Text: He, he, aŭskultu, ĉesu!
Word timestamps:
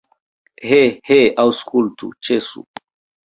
He, 0.69 0.79
he, 1.09 1.17
aŭskultu, 1.43 2.09
ĉesu! 2.29 2.65